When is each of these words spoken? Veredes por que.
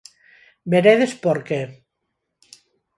Veredes 0.73 1.13
por 1.23 1.37
que. 1.47 1.61